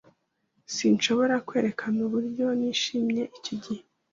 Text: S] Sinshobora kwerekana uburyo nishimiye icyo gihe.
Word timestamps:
S] 0.03 0.03
Sinshobora 0.75 1.35
kwerekana 1.47 1.97
uburyo 2.07 2.45
nishimiye 2.59 3.23
icyo 3.37 3.53
gihe. 3.63 3.83